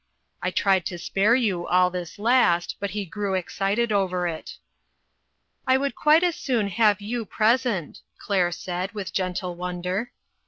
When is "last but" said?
2.17-2.89